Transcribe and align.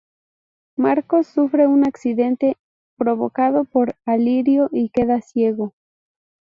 Marcos 0.77 1.27
sufre 1.27 1.67
un 1.67 1.85
accidente 1.87 2.57
provocado 2.97 3.65
por 3.65 3.93
Alirio 4.03 4.67
y 4.71 4.89
queda 4.89 5.21
ciego. 5.21 5.75